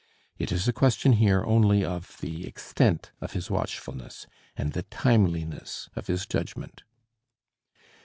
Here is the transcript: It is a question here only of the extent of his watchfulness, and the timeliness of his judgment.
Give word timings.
It 0.39 0.51
is 0.51 0.67
a 0.67 0.73
question 0.73 1.13
here 1.13 1.43
only 1.45 1.85
of 1.85 2.17
the 2.21 2.47
extent 2.47 3.11
of 3.21 3.33
his 3.33 3.51
watchfulness, 3.51 4.25
and 4.57 4.73
the 4.73 4.81
timeliness 4.81 5.91
of 5.95 6.07
his 6.07 6.25
judgment. 6.25 6.81